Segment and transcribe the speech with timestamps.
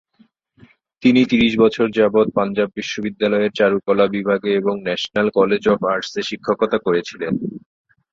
[1.03, 7.33] তিনি ত্রিশ বছর যাবত পাঞ্জাব বিশ্ববিদ্যালয়ের চারুকলা বিভাগে এবং ন্যাশনাল কলেজ অফ আর্টসে শিক্ষকতা করেছিলেন।